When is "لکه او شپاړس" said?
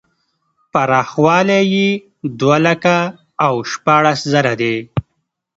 2.67-4.19